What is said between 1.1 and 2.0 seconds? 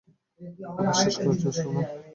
করছো, সোনা?